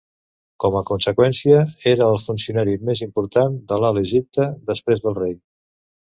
[0.63, 1.57] Com a conseqüència,
[1.91, 5.37] era el funcionari més important de l'Alt Egipte després del rei.